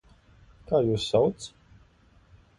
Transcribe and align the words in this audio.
Kā 0.71 0.79
jūs 0.87 1.05
sauc? 1.13 1.47